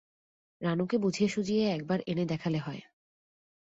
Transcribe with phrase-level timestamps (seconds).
[0.61, 2.81] রানুকে বুঝিয়েসুঝিয়ে এক বার এনে দেখালে হয়।